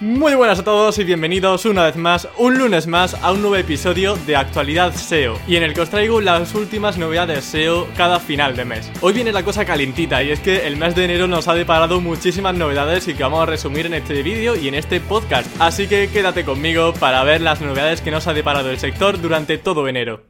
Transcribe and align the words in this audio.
Muy 0.00 0.36
buenas 0.36 0.60
a 0.60 0.64
todos 0.64 0.96
y 1.00 1.02
bienvenidos 1.02 1.64
una 1.64 1.82
vez 1.82 1.96
más, 1.96 2.28
un 2.36 2.56
lunes 2.56 2.86
más, 2.86 3.14
a 3.14 3.32
un 3.32 3.40
nuevo 3.40 3.56
episodio 3.56 4.14
de 4.14 4.36
Actualidad 4.36 4.94
SEO 4.94 5.36
y 5.48 5.56
en 5.56 5.64
el 5.64 5.74
que 5.74 5.80
os 5.80 5.90
traigo 5.90 6.20
las 6.20 6.54
últimas 6.54 6.98
novedades 6.98 7.44
SEO 7.44 7.88
cada 7.96 8.20
final 8.20 8.54
de 8.54 8.64
mes. 8.64 8.92
Hoy 9.00 9.12
viene 9.12 9.32
la 9.32 9.42
cosa 9.42 9.64
calentita 9.64 10.22
y 10.22 10.30
es 10.30 10.38
que 10.38 10.68
el 10.68 10.76
mes 10.76 10.94
de 10.94 11.04
enero 11.04 11.26
nos 11.26 11.48
ha 11.48 11.54
deparado 11.54 12.00
muchísimas 12.00 12.54
novedades 12.54 13.08
y 13.08 13.14
que 13.14 13.24
vamos 13.24 13.42
a 13.42 13.46
resumir 13.46 13.86
en 13.86 13.94
este 13.94 14.22
vídeo 14.22 14.54
y 14.54 14.68
en 14.68 14.76
este 14.76 15.00
podcast, 15.00 15.50
así 15.58 15.88
que 15.88 16.08
quédate 16.12 16.44
conmigo 16.44 16.94
para 16.94 17.24
ver 17.24 17.40
las 17.40 17.60
novedades 17.60 18.00
que 18.00 18.12
nos 18.12 18.28
ha 18.28 18.34
deparado 18.34 18.70
el 18.70 18.78
sector 18.78 19.20
durante 19.20 19.58
todo 19.58 19.88
enero. 19.88 20.22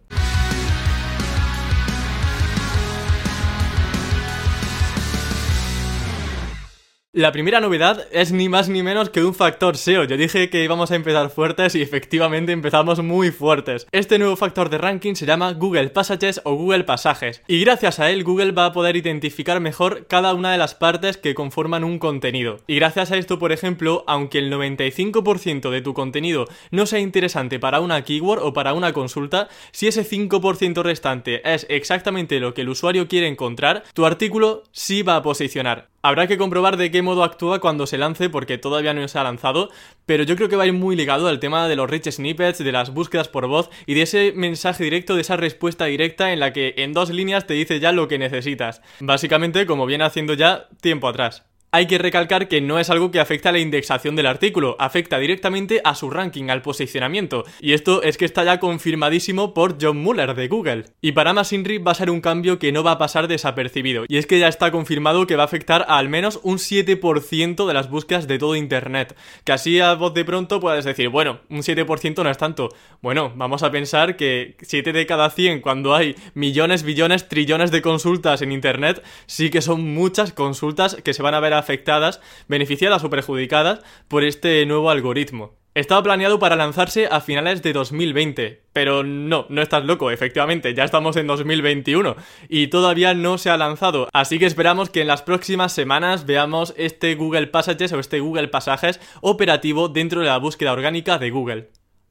La 7.14 7.32
primera 7.32 7.62
novedad 7.62 8.06
es 8.12 8.32
ni 8.32 8.50
más 8.50 8.68
ni 8.68 8.82
menos 8.82 9.08
que 9.08 9.24
un 9.24 9.34
factor 9.34 9.78
SEO. 9.78 10.04
Yo 10.04 10.18
dije 10.18 10.50
que 10.50 10.62
íbamos 10.62 10.90
a 10.90 10.94
empezar 10.94 11.30
fuertes 11.30 11.74
y 11.74 11.80
efectivamente 11.80 12.52
empezamos 12.52 13.02
muy 13.02 13.30
fuertes. 13.30 13.86
Este 13.92 14.18
nuevo 14.18 14.36
factor 14.36 14.68
de 14.68 14.76
ranking 14.76 15.14
se 15.14 15.24
llama 15.24 15.54
Google 15.54 15.88
Passages 15.88 16.42
o 16.44 16.54
Google 16.54 16.84
Pasajes. 16.84 17.40
Y 17.46 17.62
gracias 17.62 17.98
a 17.98 18.10
él 18.10 18.24
Google 18.24 18.52
va 18.52 18.66
a 18.66 18.72
poder 18.74 18.94
identificar 18.94 19.58
mejor 19.58 20.06
cada 20.06 20.34
una 20.34 20.52
de 20.52 20.58
las 20.58 20.74
partes 20.74 21.16
que 21.16 21.34
conforman 21.34 21.82
un 21.82 21.98
contenido. 21.98 22.58
Y 22.66 22.76
gracias 22.76 23.10
a 23.10 23.16
esto, 23.16 23.38
por 23.38 23.52
ejemplo, 23.52 24.04
aunque 24.06 24.40
el 24.40 24.52
95% 24.52 25.70
de 25.70 25.80
tu 25.80 25.94
contenido 25.94 26.44
no 26.72 26.84
sea 26.84 26.98
interesante 26.98 27.58
para 27.58 27.80
una 27.80 28.04
keyword 28.04 28.42
o 28.42 28.52
para 28.52 28.74
una 28.74 28.92
consulta, 28.92 29.48
si 29.72 29.86
ese 29.86 30.04
5% 30.04 30.82
restante 30.82 31.40
es 31.54 31.64
exactamente 31.70 32.38
lo 32.38 32.52
que 32.52 32.60
el 32.60 32.68
usuario 32.68 33.08
quiere 33.08 33.28
encontrar, 33.28 33.82
tu 33.94 34.04
artículo 34.04 34.64
sí 34.72 35.02
va 35.02 35.16
a 35.16 35.22
posicionar. 35.22 35.88
Habrá 36.00 36.28
que 36.28 36.38
comprobar 36.38 36.76
de 36.76 36.92
qué 36.92 37.02
modo 37.02 37.24
actúa 37.24 37.58
cuando 37.58 37.86
se 37.86 37.98
lance 37.98 38.30
porque 38.30 38.56
todavía 38.56 38.94
no 38.94 39.06
se 39.08 39.18
ha 39.18 39.24
lanzado, 39.24 39.70
pero 40.06 40.22
yo 40.22 40.36
creo 40.36 40.48
que 40.48 40.54
va 40.54 40.62
a 40.62 40.66
ir 40.66 40.72
muy 40.72 40.94
ligado 40.94 41.26
al 41.26 41.40
tema 41.40 41.66
de 41.66 41.74
los 41.74 41.90
rich 41.90 42.08
snippets, 42.08 42.58
de 42.58 42.70
las 42.70 42.94
búsquedas 42.94 43.26
por 43.26 43.48
voz 43.48 43.68
y 43.84 43.94
de 43.94 44.02
ese 44.02 44.32
mensaje 44.36 44.84
directo, 44.84 45.16
de 45.16 45.22
esa 45.22 45.36
respuesta 45.36 45.86
directa 45.86 46.32
en 46.32 46.38
la 46.38 46.52
que 46.52 46.74
en 46.76 46.92
dos 46.92 47.10
líneas 47.10 47.48
te 47.48 47.54
dice 47.54 47.80
ya 47.80 47.90
lo 47.90 48.06
que 48.06 48.18
necesitas. 48.18 48.80
Básicamente 49.00 49.66
como 49.66 49.86
viene 49.86 50.04
haciendo 50.04 50.34
ya 50.34 50.68
tiempo 50.80 51.08
atrás. 51.08 51.44
Hay 51.70 51.86
que 51.86 51.98
recalcar 51.98 52.48
que 52.48 52.62
no 52.62 52.78
es 52.78 52.88
algo 52.88 53.10
que 53.10 53.20
afecta 53.20 53.50
a 53.50 53.52
la 53.52 53.58
indexación 53.58 54.16
del 54.16 54.24
artículo, 54.24 54.74
afecta 54.78 55.18
directamente 55.18 55.82
a 55.84 55.94
su 55.94 56.08
ranking, 56.08 56.48
al 56.48 56.62
posicionamiento, 56.62 57.44
y 57.60 57.74
esto 57.74 58.02
es 58.02 58.16
que 58.16 58.24
está 58.24 58.42
ya 58.42 58.58
confirmadísimo 58.58 59.52
por 59.52 59.76
John 59.78 59.98
Muller 59.98 60.34
de 60.34 60.48
Google. 60.48 60.84
Y 61.02 61.12
para 61.12 61.34
Masinri 61.34 61.76
va 61.76 61.92
a 61.92 61.94
ser 61.94 62.08
un 62.08 62.22
cambio 62.22 62.58
que 62.58 62.72
no 62.72 62.82
va 62.82 62.92
a 62.92 62.98
pasar 62.98 63.28
desapercibido, 63.28 64.06
y 64.08 64.16
es 64.16 64.26
que 64.26 64.38
ya 64.38 64.48
está 64.48 64.70
confirmado 64.70 65.26
que 65.26 65.36
va 65.36 65.42
a 65.42 65.44
afectar 65.44 65.84
a 65.88 65.98
al 65.98 66.08
menos 66.08 66.40
un 66.42 66.56
7% 66.56 67.66
de 67.66 67.74
las 67.74 67.90
búsquedas 67.90 68.26
de 68.26 68.38
todo 68.38 68.56
Internet, 68.56 69.14
que 69.44 69.52
así 69.52 69.78
a 69.78 69.92
voz 69.92 70.14
de 70.14 70.24
pronto 70.24 70.60
puedes 70.60 70.86
decir, 70.86 71.10
bueno, 71.10 71.40
un 71.50 71.58
7% 71.58 72.22
no 72.24 72.30
es 72.30 72.38
tanto. 72.38 72.70
Bueno, 73.02 73.30
vamos 73.36 73.62
a 73.62 73.70
pensar 73.70 74.16
que 74.16 74.56
7 74.62 74.94
de 74.94 75.04
cada 75.04 75.28
100 75.28 75.60
cuando 75.60 75.94
hay 75.94 76.16
millones, 76.32 76.82
billones, 76.82 77.28
trillones 77.28 77.70
de 77.70 77.82
consultas 77.82 78.40
en 78.40 78.52
Internet, 78.52 79.04
sí 79.26 79.50
que 79.50 79.60
son 79.60 79.92
muchas 79.92 80.32
consultas 80.32 80.96
que 81.04 81.12
se 81.12 81.22
van 81.22 81.34
a 81.34 81.40
ver 81.40 81.57
afectadas, 81.58 82.20
beneficiadas 82.48 83.04
o 83.04 83.10
perjudicadas 83.10 83.80
por 84.08 84.24
este 84.24 84.64
nuevo 84.64 84.88
algoritmo. 84.90 85.58
Estaba 85.74 86.02
planeado 86.02 86.40
para 86.40 86.56
lanzarse 86.56 87.06
a 87.08 87.20
finales 87.20 87.62
de 87.62 87.72
2020, 87.72 88.62
pero 88.72 89.04
no, 89.04 89.46
no 89.48 89.62
estás 89.62 89.84
loco, 89.84 90.10
efectivamente, 90.10 90.74
ya 90.74 90.82
estamos 90.82 91.16
en 91.16 91.28
2021 91.28 92.16
y 92.48 92.66
todavía 92.66 93.14
no 93.14 93.38
se 93.38 93.50
ha 93.50 93.56
lanzado, 93.56 94.08
así 94.12 94.40
que 94.40 94.46
esperamos 94.46 94.90
que 94.90 95.02
en 95.02 95.06
las 95.06 95.22
próximas 95.22 95.72
semanas 95.72 96.26
veamos 96.26 96.74
este 96.76 97.14
Google 97.14 97.46
Passages 97.46 97.92
o 97.92 98.00
este 98.00 98.18
Google 98.18 98.48
Pasajes 98.48 98.98
operativo 99.20 99.88
dentro 99.88 100.20
de 100.20 100.26
la 100.26 100.38
búsqueda 100.38 100.72
orgánica 100.72 101.18
de 101.18 101.30
Google. 101.30 101.68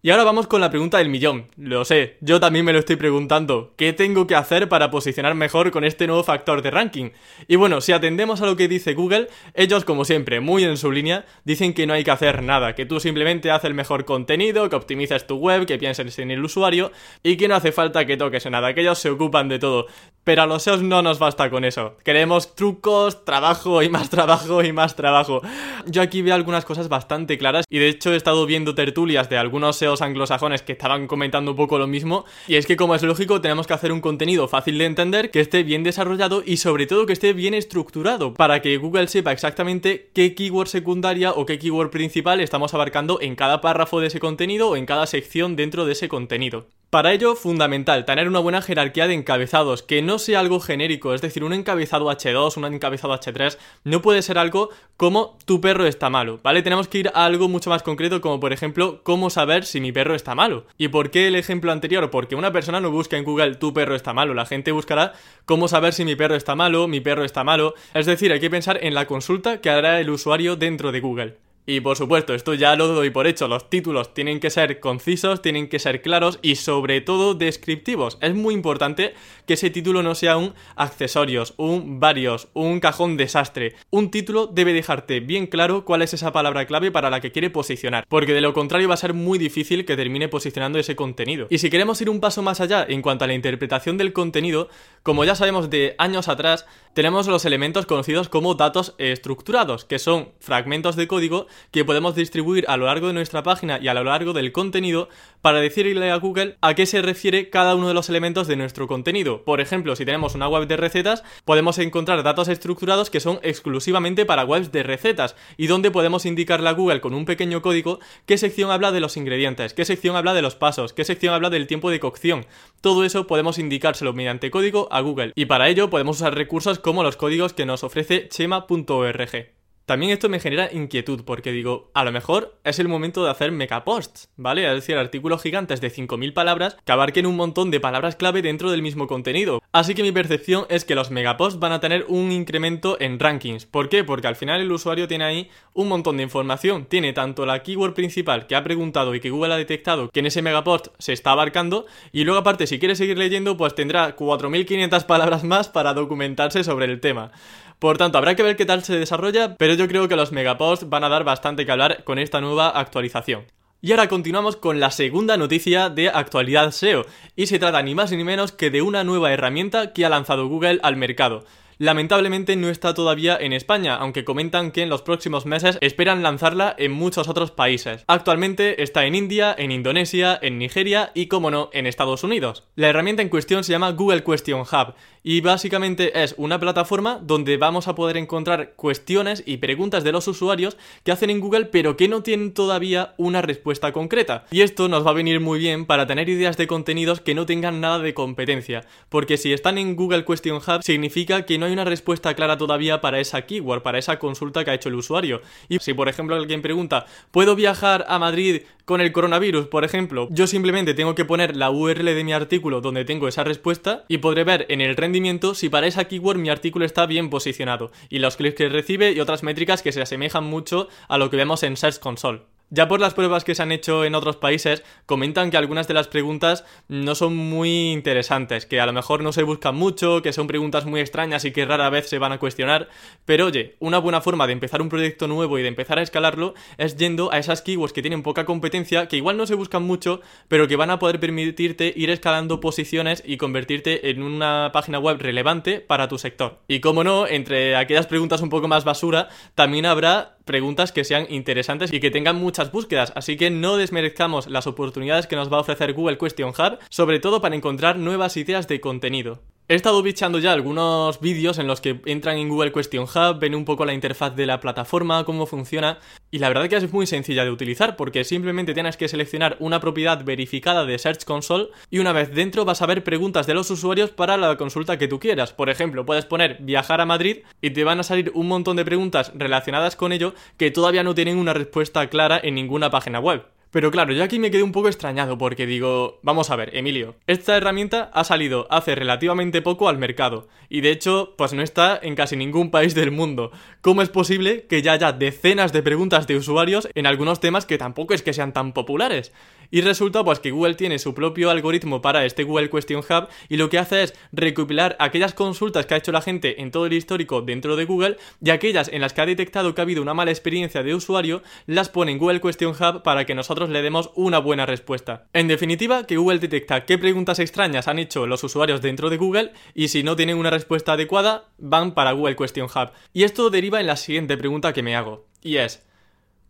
Y 0.08 0.09
ahora 0.09 0.23
vamos 0.23 0.47
con 0.47 0.61
la 0.61 0.69
pregunta 0.69 1.00
del 1.00 1.09
millón. 1.09 1.47
Lo 1.58 1.83
sé, 1.83 2.16
yo 2.22 2.39
también 2.39 2.63
me 2.63 2.72
lo 2.72 2.80
estoy 2.80 2.95
preguntando. 2.95 3.73
¿Qué 3.75 3.91
tengo 3.91 4.25
que 4.25 4.36
hacer 4.36 4.69
para 4.69 4.89
posicionar 4.89 5.36
mejor 5.36 5.70
con 5.70 5.83
este 5.83 6.08
nuevo 6.08 6.23
factor 6.23 6.61
de 6.61 6.71
ranking? 6.71 7.09
Y 7.49 7.58
bueno, 7.58 7.82
si 7.82 7.92
atendemos 7.92 8.39
a 8.39 8.45
lo 8.45 8.55
que 8.55 8.70
dice 8.70 8.93
Google, 8.93 9.27
ellos 9.54 9.83
como 9.83 10.05
siempre, 10.05 10.39
muy 10.39 10.64
en 10.64 10.77
su 10.77 10.93
línea, 10.93 11.26
dicen 11.43 11.73
que 11.73 11.86
no 11.86 11.93
hay 11.93 12.05
que 12.05 12.11
hacer 12.11 12.42
nada, 12.42 12.73
que 12.73 12.86
tú 12.86 13.02
simplemente 13.02 13.52
haces 13.52 13.65
el 13.65 13.73
mejor 13.73 14.05
contenido, 14.05 14.70
que 14.70 14.77
optimices 14.77 15.27
tu 15.27 15.36
web, 15.36 15.65
que 15.65 15.77
pienses 15.77 16.17
en 16.20 16.32
el 16.32 16.42
usuario 16.42 16.93
y 17.21 17.36
que 17.36 17.49
no 17.49 17.55
hace 17.55 17.73
falta 17.73 18.05
que 18.05 18.15
toques 18.15 18.45
en 18.45 18.53
nada, 18.53 18.73
que 18.73 18.80
ellos 18.80 18.99
se 18.99 19.09
ocupan 19.09 19.49
de 19.49 19.59
todo. 19.59 19.87
Pero 20.23 20.43
a 20.43 20.45
los 20.45 20.64
SEOs 20.64 20.83
no 20.83 21.02
nos 21.02 21.20
basta 21.20 21.49
con 21.49 21.65
eso. 21.65 21.98
Queremos 22.05 22.55
trucos, 22.55 23.26
trabajo 23.26 23.83
y 23.83 23.89
más 23.89 24.09
trabajo 24.09 24.64
y 24.64 24.71
más 24.71 24.95
trabajo. 24.95 25.42
Yo 25.86 26.02
aquí 26.02 26.21
veo 26.21 26.36
algunas 26.36 26.64
cosas 26.64 26.87
bastante 26.87 27.37
claras 27.37 27.65
y 27.70 27.80
de 27.80 27.89
hecho 27.89 28.14
he 28.14 28.15
estado 28.15 28.45
viendo 28.45 28.73
tertulias 28.73 29.30
de 29.30 29.37
algunos 29.37 29.76
SEOs 29.76 29.96
anglosajones 30.02 30.61
que 30.61 30.73
estaban 30.73 31.08
comentando 31.08 31.52
un 31.52 31.58
poco 31.58 31.77
lo 31.77 31.87
mismo. 31.87 32.25
Y 32.47 32.55
es 32.55 32.65
que 32.65 32.77
como 32.77 32.95
es 32.95 33.03
lógico 33.03 33.41
tenemos 33.41 33.67
que 33.67 33.73
hacer 33.73 33.91
un 33.91 34.02
contenido 34.02 34.47
fácil 34.47 34.77
de 34.77 34.85
entender, 34.85 35.31
que 35.31 35.39
esté 35.39 35.63
bien 35.63 35.83
desarrollado 35.83 36.43
y 36.45 36.58
sobre 36.58 36.87
todo 36.87 37.05
que 37.05 37.13
esté 37.13 37.33
bien 37.33 37.53
estructurado 37.53 38.33
para 38.33 38.61
que 38.61 38.77
Google 38.77 39.08
sepa 39.08 39.31
exactamente 39.31 40.09
qué 40.13 40.35
keyword 40.35 40.67
secundaria 40.67 41.31
o 41.31 41.45
qué 41.45 41.59
keyword 41.59 41.89
principal 41.89 42.39
estamos 42.39 42.73
abarcando 42.73 43.19
en 43.21 43.35
cada 43.35 43.61
párrafo 43.61 43.99
de 43.99 44.08
ese 44.08 44.19
contenido 44.19 44.69
o 44.69 44.75
en 44.75 44.85
cada 44.85 45.08
sección 45.08 45.55
dentro 45.55 45.85
de 45.85 45.93
ese 45.93 46.08
contenido. 46.09 46.67
Para 46.89 47.11
ello, 47.11 47.36
fundamental, 47.36 48.05
tener 48.05 48.30
una 48.30 48.39
buena 48.39 48.61
jerarquía 48.61 49.09
de 49.09 49.14
encabezados, 49.14 49.83
que 49.83 50.02
no 50.02 50.20
sea 50.20 50.39
algo 50.39 50.61
genérico, 50.61 51.14
es 51.14 51.21
decir, 51.21 51.43
un 51.43 51.52
encabezado 51.52 52.09
H2, 52.09 52.55
un 52.55 52.64
encabezado 52.64 53.14
H3, 53.14 53.58
no 53.83 54.02
puede 54.02 54.21
ser 54.21 54.37
algo 54.37 54.70
como 54.95 55.37
tu 55.43 55.59
perro 55.59 55.86
está 55.86 56.09
malo, 56.09 56.39
¿vale? 56.43 56.61
Tenemos 56.61 56.87
que 56.87 56.99
ir 56.99 57.11
a 57.14 57.26
algo 57.26 57.49
mucho 57.49 57.70
más 57.70 57.83
concreto, 57.83 58.21
como 58.21 58.39
por 58.39 58.53
ejemplo, 58.53 59.02
cómo 59.03 59.30
saber 59.30 59.65
si 59.65 59.81
mi 59.81 59.92
perro 59.92 60.15
está 60.15 60.33
malo. 60.33 60.65
¿Y 60.77 60.87
por 60.87 61.11
qué 61.11 61.27
el 61.27 61.36
ejemplo 61.36 61.73
anterior? 61.73 62.09
Porque 62.09 62.36
una 62.36 62.53
persona 62.53 62.80
no 62.80 62.89
busca 62.89 63.17
en 63.17 63.26
Google 63.26 63.55
tu 63.55 63.73
perro 63.73 63.93
está 63.93 64.14
malo, 64.14 64.33
la 64.33 64.45
gente 64.45 64.71
buscará 64.71 65.11
cómo 65.43 65.67
saber 65.67 65.92
si 65.92 66.05
mi 66.05 66.15
perro 66.15 66.36
está 66.36 66.55
malo, 66.55 66.87
mi 66.87 67.02
perro 67.02 67.26
está 67.26 67.43
malo, 67.43 67.73
es 67.93 68.05
decir, 68.05 68.31
hay 68.31 68.39
que 68.39 68.49
pensar 68.49 68.80
en 68.81 68.93
la 68.93 69.08
consulta 69.08 69.59
que 69.59 69.70
hará 69.70 69.99
el 69.99 70.09
usuario 70.09 70.55
dentro 70.55 70.93
de 70.93 71.02
Google. 71.02 71.46
Y 71.70 71.82
por 71.82 71.98
supuesto, 71.98 72.33
esto 72.33 72.54
ya 72.54 72.78
lo 72.78 72.88
doy 72.88 73.10
por 73.10 73.28
hecho, 73.28 73.50
los 73.50 73.70
títulos 73.70 74.14
tienen 74.14 74.39
que 74.39 74.50
ser 74.50 74.80
concisos, 74.80 75.42
tienen 75.42 75.67
que 75.67 75.80
ser 75.80 76.02
claros 76.02 76.39
y 76.42 76.55
sobre 76.55 77.02
todo 77.02 77.33
descriptivos. 77.33 78.17
Es 78.22 78.33
muy 78.33 78.54
importante 78.54 79.14
que 79.45 79.55
ese 79.55 79.70
título 79.70 80.02
no 80.02 80.16
sea 80.16 80.38
un 80.38 80.54
accesorios, 80.77 81.56
un 81.58 82.00
varios, 82.00 82.48
un 82.54 82.80
cajón 82.80 83.17
desastre. 83.17 83.76
Un 83.89 84.11
título 84.11 84.48
debe 84.48 84.72
dejarte 84.72 85.20
bien 85.20 85.45
claro 85.45 85.83
cuál 85.83 86.04
es 86.04 86.14
esa 86.14 86.32
palabra 86.32 86.66
clave 86.67 86.89
para 86.89 87.10
la 87.10 87.20
que 87.20 87.33
quiere 87.33 87.50
posicionar, 87.50 88.06
porque 88.08 88.33
de 88.33 88.39
lo 88.39 88.54
contrario 88.54 88.88
va 88.88 88.94
a 88.94 88.98
ser 88.98 89.14
muy 89.14 89.38
difícil 89.38 89.83
que 89.83 89.98
termine 89.98 90.30
posicionando 90.30 90.80
ese 90.80 90.95
contenido. 90.95 91.48
Y 91.50 91.58
si 91.58 91.70
queremos 91.70 92.00
ir 92.00 92.10
un 92.10 92.22
paso 92.22 92.42
más 92.42 92.61
allá 92.61 92.86
en 92.88 93.02
cuanto 93.02 93.26
a 93.26 93.27
la 93.27 93.33
interpretación 93.33 93.98
del 93.98 94.14
contenido, 94.14 94.70
como 95.08 95.23
ya 95.23 95.36
sabemos 95.36 95.70
de 95.70 95.95
años 96.00 96.28
atrás, 96.28 96.66
tenemos 96.94 97.28
los 97.28 97.45
elementos 97.45 97.86
conocidos 97.86 98.28
como 98.28 98.56
datos 98.56 98.94
estructurados, 98.98 99.86
que 99.86 100.00
son 100.00 100.34
fragmentos 100.42 100.98
de 100.98 101.08
código 101.08 101.48
que 101.72 101.86
podemos 101.86 102.14
distribuir 102.14 102.66
a 102.68 102.76
lo 102.76 102.88
largo 102.88 103.08
de 103.08 103.14
nuestra 103.14 103.42
página 103.42 103.80
y 103.82 103.88
a 103.88 103.94
lo 103.94 104.04
largo 104.04 104.34
del 104.34 104.52
contenido 104.52 105.08
para 105.42 105.62
decirle 105.62 106.12
a 106.12 106.18
Google 106.18 106.58
a 106.60 106.73
qué 106.73 106.86
se 106.86 107.02
refiere 107.02 107.50
cada 107.50 107.76
uno 107.76 107.88
de 107.88 107.94
los 107.94 108.10
elementos 108.10 108.48
de 108.48 108.58
nuestro 108.58 108.86
contenido. 108.88 109.45
Por 109.45 109.62
ejemplo, 109.62 109.95
si 109.95 110.04
tenemos 110.04 110.36
una 110.36 110.50
web 110.50 110.68
de 110.68 110.76
recetas, 110.76 111.24
podemos 111.45 111.78
encontrar 111.78 112.22
datos 112.22 112.50
estructurados 112.50 113.10
que 113.10 113.22
son 113.22 113.39
exclusivamente 113.44 114.26
para 114.26 114.44
webs 114.44 114.74
de 114.74 114.84
recetas 114.84 115.38
y 115.56 115.68
donde 115.68 115.89
podemos 115.89 116.26
indicarle 116.26 116.68
a 116.68 116.74
Google 116.74 117.00
con 117.00 117.14
un 117.14 117.24
pequeño 117.24 117.62
código 117.62 118.00
qué 118.26 118.38
sección 118.38 118.72
habla 118.72 118.92
de 118.92 119.00
los 119.00 119.16
ingredientes, 119.16 119.74
qué 119.74 119.86
sección 119.86 120.18
habla 120.18 120.34
de 120.34 120.42
los 120.42 120.56
pasos, 120.56 120.92
qué 120.92 121.06
sección 121.06 121.34
habla 121.34 121.50
del 121.50 121.68
tiempo 121.68 121.92
de 121.92 122.02
cocción. 122.02 122.45
Todo 122.82 123.06
eso 123.06 123.26
podemos 123.26 123.58
indicárselo 123.58 124.12
mediante 124.12 124.52
código 124.52 124.89
Google 125.02 125.33
y 125.35 125.45
para 125.45 125.69
ello 125.69 125.89
podemos 125.89 126.17
usar 126.17 126.35
recursos 126.35 126.80
como 126.80 127.03
los 127.03 127.17
códigos 127.17 127.53
que 127.53 127.65
nos 127.65 127.83
ofrece 127.83 128.27
chema.org. 128.30 129.56
También 129.88 130.12
esto 130.12 130.27
me 130.27 130.42
genera 130.42 130.69
inquietud 130.69 131.21
porque 131.24 131.53
digo, 131.53 131.92
a 131.94 132.03
lo 132.03 132.12
mejor 132.12 132.59
es 132.65 132.77
el 132.77 132.89
momento 132.89 133.24
de 133.24 133.31
hacer 133.31 133.53
megaposts, 133.53 134.29
¿vale? 134.35 134.67
Es 134.67 134.73
decir, 134.73 134.97
artículos 134.97 135.41
gigantes 135.41 135.79
de 135.79 135.89
5.000 135.89 136.33
palabras 136.33 136.75
que 136.83 136.91
abarquen 136.91 137.25
un 137.25 137.38
montón 137.38 137.71
de 137.71 137.79
palabras 137.79 138.17
clave 138.17 138.41
dentro 138.41 138.69
del 138.69 138.81
mismo 138.81 139.07
contenido. 139.07 139.63
Así 139.71 139.95
que 139.95 140.03
mi 140.03 140.12
percepción 140.12 140.65
es 140.67 140.83
que 140.83 140.94
los 140.94 141.09
megaposts 141.09 141.62
van 141.62 141.71
a 141.71 141.79
tener 141.79 142.03
un 142.09 142.33
incremento 142.33 142.97
en 143.00 143.17
rankings. 143.17 143.65
¿Por 143.65 143.88
qué? 143.88 144.03
Porque 144.03 144.27
al 144.27 144.35
final 144.35 144.59
el 144.59 144.73
usuario 144.73 145.07
tiene 145.07 145.23
ahí 145.23 145.50
un 145.71 145.88
montón 145.88 146.17
de 146.17 146.23
información. 146.23 146.83
Tiene 146.83 147.13
tanto 147.13 147.45
la 147.45 147.63
keyword 147.63 147.94
principal 147.94 148.45
que 148.45 148.57
ha 148.57 148.65
preguntado 148.65 149.15
y 149.15 149.21
que 149.21 149.29
Google 149.29 149.53
ha 149.53 149.57
detectado 149.57 150.09
que 150.09 150.19
en 150.19 150.25
ese 150.25 150.41
megapost 150.41 150.88
se 151.00 151.13
está 151.13 151.31
abarcando 151.31 151.85
y 152.12 152.25
luego 152.25 152.41
aparte 152.41 152.67
si 152.67 152.77
quiere 152.77 152.97
seguir 152.97 153.17
leyendo 153.17 153.56
pues 153.56 153.73
tendrá 153.73 154.17
4.500 154.17 155.06
palabras 155.06 155.45
más 155.45 155.69
para 155.69 155.94
documentarse 155.94 156.65
sobre 156.65 156.88
el 156.88 157.00
tema. 157.00 157.31
Por 157.79 158.00
tanto, 158.00 158.18
habrá 158.18 158.35
que 158.35 158.41
ver 158.41 158.56
qué 158.56 158.65
tal 158.65 158.83
se 158.83 158.97
desarrolla, 158.97 159.56
pero 159.56 159.75
yo 159.75 159.88
creo 159.88 160.07
que 160.07 160.15
los 160.15 160.31
megaposts 160.31 160.89
van 160.89 161.03
a 161.03 161.09
dar 161.09 161.24
bastante 161.24 161.63
que 161.63 161.71
hablar 161.71 162.03
con 162.03 162.18
esta 162.18 162.41
nueva 162.41 162.69
actualización. 162.69 163.45
Y 163.81 163.91
ahora 163.91 164.07
continuamos 164.07 164.56
con 164.56 164.79
la 164.79 164.89
segunda 164.89 165.38
noticia 165.38 165.89
de 165.89 166.09
actualidad 166.09 166.71
SEO, 166.71 167.06
y 167.35 167.45
se 167.45 167.59
trata 167.59 167.83
ni 167.83 167.94
más 167.94 168.12
ni 168.12 168.24
menos 168.24 168.51
que 168.51 168.71
de 168.71 168.81
una 168.81 169.03
nueva 169.03 169.31
herramienta 169.31 169.94
que 169.94 170.06
ha 170.06 170.09
lanzado 170.09 170.47
Google 170.47 170.79
al 170.81 170.95
mercado. 170.95 171.45
Lamentablemente 171.77 172.56
no 172.56 172.69
está 172.69 172.94
todavía 172.94 173.38
en 173.39 173.53
España, 173.53 173.95
aunque 173.95 174.24
comentan 174.24 174.71
que 174.71 174.83
en 174.83 174.89
los 174.89 175.01
próximos 175.01 175.45
meses 175.45 175.77
esperan 175.81 176.24
lanzarla 176.24 176.75
en 176.77 176.91
muchos 176.91 177.27
otros 177.27 177.51
países. 177.51 178.03
Actualmente 178.07 178.81
está 178.83 179.06
en 179.06 179.15
India, 179.15 179.56
en 179.57 179.71
Indonesia, 179.71 180.38
en 180.41 180.57
Nigeria 180.57 181.12
y, 181.13 181.27
como 181.27 181.51
no, 181.51 181.69
en 181.74 181.88
Estados 181.88 182.24
Unidos. 182.24 182.63
La 182.75 182.89
herramienta 182.89 183.21
en 183.21 183.29
cuestión 183.29 183.63
se 183.63 183.71
llama 183.71 183.91
Google 183.91 184.24
Question 184.24 184.62
Hub 184.62 184.95
y 185.24 185.41
básicamente 185.41 186.24
es 186.24 186.35
una 186.38 186.59
plataforma 186.59 187.19
donde 187.21 187.57
vamos 187.57 187.88
a 187.88 187.95
poder 187.95 188.18
encontrar 188.18 188.74
cuestiones 188.75 189.44
y 189.45 189.57
preguntas 189.57 190.03
de 190.03 190.12
los 190.12 190.27
usuarios 190.27 190.77
que 191.03 191.12
hacen 191.12 191.29
en 191.29 191.39
Google 191.39 191.65
pero 191.65 191.97
que 191.97 192.07
no 192.07 192.24
tienen 192.24 192.53
todavía 192.53 193.13
una 193.18 193.41
respuesta 193.41 193.91
concreta. 193.91 194.45
Y 194.51 194.62
esto 194.62 194.88
nos 194.88 195.06
va 195.06 195.12
a 195.12 195.15
venir 195.15 195.39
muy 195.39 195.59
bien 195.59 195.85
para 195.85 196.07
tener 196.07 196.29
ideas 196.29 196.57
de 196.57 196.68
contenidos 196.68 197.19
que 197.19 197.35
no 197.35 197.45
tengan 197.45 197.81
nada 197.81 198.00
de 198.00 198.13
competencia, 198.13 198.85
porque 199.09 199.38
si 199.38 199.53
están 199.53 199.77
en 199.77 199.95
Google 199.95 200.25
Question 200.25 200.57
Hub 200.57 200.83
significa 200.83 201.45
que 201.45 201.57
no 201.57 201.66
hay 201.67 201.73
una 201.73 201.85
respuesta 201.85 202.33
clara 202.33 202.57
todavía 202.57 203.01
para 203.01 203.19
esa 203.19 203.43
keyword, 203.43 203.81
para 203.81 203.99
esa 203.99 204.19
consulta 204.19 204.63
que 204.63 204.71
ha 204.71 204.73
hecho 204.73 204.89
el 204.89 204.95
usuario. 204.95 205.41
Y 205.69 205.79
si 205.79 205.93
por 205.93 206.09
ejemplo 206.09 206.35
alguien 206.35 206.61
pregunta, 206.61 207.05
¿puedo 207.31 207.55
viajar 207.55 208.05
a 208.07 208.19
Madrid 208.19 208.61
con 208.85 209.01
el 209.01 209.11
coronavirus, 209.11 209.67
por 209.67 209.83
ejemplo? 209.83 210.27
Yo 210.31 210.47
simplemente 210.47 210.93
tengo 210.93 211.15
que 211.15 211.25
poner 211.25 211.55
la 211.55 211.69
URL 211.69 212.05
de 212.05 212.23
mi 212.23 212.33
artículo 212.33 212.81
donde 212.81 213.05
tengo 213.05 213.27
esa 213.27 213.43
respuesta 213.43 214.05
y 214.07 214.17
podré 214.17 214.43
ver 214.43 214.65
en 214.69 214.81
el 214.81 214.95
rendimiento 214.95 215.53
si 215.53 215.69
para 215.69 215.87
esa 215.87 216.05
keyword 216.05 216.37
mi 216.37 216.49
artículo 216.49 216.85
está 216.85 217.05
bien 217.05 217.29
posicionado 217.29 217.91
y 218.09 218.19
los 218.19 218.37
clics 218.37 218.55
que 218.55 218.69
recibe 218.69 219.11
y 219.11 219.19
otras 219.19 219.43
métricas 219.43 219.81
que 219.81 219.91
se 219.91 220.01
asemejan 220.01 220.43
mucho 220.43 220.87
a 221.07 221.17
lo 221.17 221.29
que 221.29 221.37
vemos 221.37 221.63
en 221.63 221.77
Search 221.77 221.99
Console. 221.99 222.56
Ya 222.69 222.89
por 222.89 222.99
las 222.99 223.13
pruebas 223.13 223.45
que 223.45 223.55
se 223.55 223.63
han 223.63 223.71
hecho 223.71 224.03
en 224.03 224.13
otros 224.13 224.35
países, 224.35 224.83
comentan 225.05 225.51
que 225.51 225.55
algunas 225.55 225.87
de 225.87 225.93
las 225.93 226.09
preguntas 226.09 226.65
no 226.89 227.15
son 227.15 227.33
muy 227.33 227.93
interesantes, 227.93 228.65
que 228.65 228.81
a 228.81 228.85
lo 228.85 228.91
mejor 228.91 229.23
no 229.23 229.31
se 229.31 229.43
buscan 229.43 229.73
mucho, 229.73 230.21
que 230.21 230.33
son 230.33 230.47
preguntas 230.47 230.85
muy 230.85 230.99
extrañas 230.99 231.45
y 231.45 231.51
que 231.51 231.65
rara 231.65 231.89
vez 231.89 232.09
se 232.09 232.19
van 232.19 232.33
a 232.33 232.39
cuestionar. 232.39 232.89
Pero 233.23 233.45
oye, 233.45 233.77
una 233.79 233.99
buena 233.99 234.19
forma 234.19 234.47
de 234.47 234.53
empezar 234.53 234.81
un 234.81 234.89
proyecto 234.89 235.29
nuevo 235.29 235.57
y 235.57 235.61
de 235.61 235.69
empezar 235.69 235.97
a 235.97 236.01
escalarlo 236.01 236.55
es 236.77 236.97
yendo 236.97 237.31
a 237.31 237.37
esas 237.37 237.61
keywords 237.61 237.93
que 237.93 238.01
tienen 238.01 238.21
poca 238.21 238.43
competencia, 238.43 239.07
que 239.07 239.15
igual 239.15 239.37
no 239.37 239.47
se 239.47 239.55
buscan 239.55 239.83
mucho, 239.83 240.19
pero 240.49 240.67
que 240.67 240.75
van 240.75 240.89
a 240.89 240.99
poder 240.99 241.21
permitirte 241.21 241.93
ir 241.95 242.09
escalando 242.09 242.59
posiciones 242.59 243.23
y 243.25 243.37
convertirte 243.37 244.09
en 244.09 244.21
una 244.21 244.71
página 244.73 244.99
web 244.99 245.19
relevante 245.19 245.79
para 245.79 246.09
tu 246.09 246.17
sector. 246.17 246.59
Y 246.67 246.81
como 246.81 247.05
no, 247.05 247.27
entre 247.27 247.77
aquellas 247.77 248.07
preguntas 248.07 248.41
un 248.41 248.49
poco 248.49 248.67
más 248.67 248.83
basura, 248.83 249.29
también 249.55 249.85
habrá 249.85 250.37
preguntas 250.47 250.91
que 250.91 251.03
sean 251.03 251.27
interesantes 251.29 251.94
y 251.94 251.99
que 251.99 252.09
tengan 252.09 252.38
muchas 252.38 252.71
búsquedas, 252.71 253.13
así 253.15 253.38
que 253.38 253.51
no 253.51 253.77
desmerezcamos 253.77 254.47
las 254.47 254.65
oportunidades 254.65 255.27
que 255.27 255.35
nos 255.35 255.53
va 255.53 255.57
a 255.57 255.61
ofrecer 255.61 255.94
Google 255.94 256.17
Question 256.17 256.49
Hub, 256.49 256.79
sobre 256.89 257.19
todo 257.19 257.39
para 257.39 257.55
encontrar 257.55 257.99
nuevas 257.99 258.35
ideas 258.38 258.67
de 258.67 258.81
contenido. 258.81 259.44
He 259.69 259.75
estado 259.75 260.01
bichando 260.01 260.39
ya 260.39 260.53
algunos 260.53 261.19
vídeos 261.19 261.57
en 261.57 261.67
los 261.67 261.81
que 261.81 261.99
entran 262.05 262.37
en 262.37 262.47
Google 262.47 262.71
Question 262.71 263.03
Hub, 263.03 263.37
ven 263.37 263.53
un 263.53 263.65
poco 263.65 263.83
la 263.83 263.93
interfaz 263.93 264.33
de 264.33 264.45
la 264.45 264.61
plataforma, 264.61 265.25
cómo 265.25 265.45
funciona, 265.45 265.99
y 266.31 266.39
la 266.39 266.47
verdad 266.47 266.69
que 266.69 266.77
es 266.77 266.93
muy 266.93 267.05
sencilla 267.05 267.43
de 267.43 267.51
utilizar 267.51 267.97
porque 267.97 268.23
simplemente 268.23 268.73
tienes 268.73 268.95
que 268.95 269.09
seleccionar 269.09 269.57
una 269.59 269.81
propiedad 269.81 270.23
verificada 270.23 270.85
de 270.85 270.97
Search 270.97 271.25
Console 271.25 271.67
y 271.89 271.99
una 271.99 272.13
vez 272.13 272.33
dentro 272.33 272.63
vas 272.63 272.81
a 272.81 272.85
ver 272.85 273.03
preguntas 273.03 273.45
de 273.45 273.55
los 273.55 273.69
usuarios 273.69 274.09
para 274.09 274.37
la 274.37 274.55
consulta 274.55 274.97
que 274.97 275.09
tú 275.09 275.19
quieras. 275.19 275.51
Por 275.51 275.69
ejemplo, 275.69 276.05
puedes 276.05 276.25
poner 276.25 276.59
viajar 276.61 277.01
a 277.01 277.05
Madrid 277.05 277.39
y 277.61 277.71
te 277.71 277.83
van 277.83 277.99
a 277.99 278.03
salir 278.03 278.31
un 278.35 278.47
montón 278.47 278.77
de 278.77 278.85
preguntas 278.85 279.33
relacionadas 279.35 279.97
con 279.97 280.13
ello 280.13 280.33
que 280.55 280.71
todavía 280.71 281.03
no 281.03 281.13
tienen 281.13 281.37
una 281.37 281.53
respuesta 281.53 282.07
clara 282.07 282.39
en 282.41 282.55
ninguna 282.55 282.89
página 282.89 283.19
web. 283.19 283.43
Pero 283.71 283.91
claro, 283.91 284.13
yo 284.13 284.23
aquí 284.23 284.39
me 284.39 284.49
quedé 284.49 284.63
un 284.63 284.71
poco 284.71 284.87
extrañado 284.87 285.37
porque 285.37 285.65
digo, 285.65 286.19
vamos 286.23 286.49
a 286.49 286.55
ver, 286.55 286.75
Emilio, 286.75 287.15
esta 287.27 287.57
herramienta 287.57 288.09
ha 288.13 288.23
salido 288.23 288.65
hace 288.69 288.95
relativamente 288.95 289.61
poco 289.61 289.89
al 289.89 289.97
mercado 289.97 290.47
y 290.69 290.81
de 290.81 290.91
hecho, 290.91 291.35
pues 291.37 291.53
no 291.53 291.61
está 291.61 291.99
en 292.01 292.15
casi 292.15 292.35
ningún 292.35 292.71
país 292.71 292.95
del 292.95 293.11
mundo. 293.11 293.51
¿Cómo 293.81 294.01
es 294.01 294.09
posible 294.09 294.67
que 294.67 294.81
ya 294.81 294.93
haya 294.93 295.11
decenas 295.11 295.73
de 295.73 295.83
preguntas 295.83 296.27
de 296.27 296.37
usuarios 296.37 296.87
en 296.95 297.07
algunos 297.07 297.39
temas 297.39 297.65
que 297.65 297.77
tampoco 297.77 298.13
es 298.13 298.21
que 298.21 298.33
sean 298.33 298.53
tan 298.53 298.73
populares? 298.73 299.33
Y 299.71 299.81
resulta 299.81 300.23
pues 300.23 300.39
que 300.39 300.51
Google 300.51 300.75
tiene 300.75 300.99
su 300.99 301.13
propio 301.13 301.49
algoritmo 301.49 302.01
para 302.01 302.25
este 302.25 302.43
Google 302.43 302.69
Question 302.69 302.99
Hub 302.99 303.27
y 303.49 303.57
lo 303.57 303.69
que 303.69 303.79
hace 303.79 304.03
es 304.03 304.13
recopilar 304.31 304.95
aquellas 304.99 305.33
consultas 305.33 305.85
que 305.85 305.93
ha 305.93 305.97
hecho 305.97 306.11
la 306.11 306.21
gente 306.21 306.61
en 306.61 306.71
todo 306.71 306.85
el 306.85 306.93
histórico 306.93 307.41
dentro 307.41 307.75
de 307.75 307.85
Google 307.85 308.17
y 308.41 308.49
aquellas 308.49 308.87
en 308.89 309.01
las 309.01 309.13
que 309.13 309.21
ha 309.21 309.25
detectado 309.25 309.73
que 309.73 309.81
ha 309.81 309.83
habido 309.83 310.01
una 310.01 310.13
mala 310.13 310.31
experiencia 310.31 310.83
de 310.83 310.95
usuario, 310.95 311.43
las 311.65 311.89
pone 311.89 312.11
en 312.11 312.17
Google 312.17 312.41
Question 312.41 312.71
Hub 312.71 313.03
para 313.03 313.25
que 313.25 313.35
nosotros 313.35 313.69
le 313.69 313.81
demos 313.81 314.11
una 314.15 314.39
buena 314.39 314.65
respuesta. 314.65 315.27
En 315.33 315.47
definitiva, 315.47 316.05
que 316.05 316.17
Google 316.17 316.39
detecta 316.39 316.85
qué 316.85 316.97
preguntas 316.97 317.39
extrañas 317.39 317.87
han 317.87 317.99
hecho 317.99 318.27
los 318.27 318.43
usuarios 318.43 318.81
dentro 318.81 319.09
de 319.09 319.17
Google 319.17 319.53
y 319.73 319.89
si 319.89 320.03
no 320.03 320.15
tienen 320.15 320.37
una 320.37 320.49
respuesta 320.49 320.93
adecuada, 320.93 321.49
van 321.57 321.93
para 321.93 322.11
Google 322.11 322.35
Question 322.35 322.67
Hub. 322.67 322.91
Y 323.13 323.23
esto 323.23 323.49
deriva 323.49 323.79
en 323.79 323.87
la 323.87 323.95
siguiente 323.95 324.37
pregunta 324.37 324.73
que 324.73 324.83
me 324.83 324.95
hago, 324.95 325.27
y 325.41 325.57
es, 325.57 325.87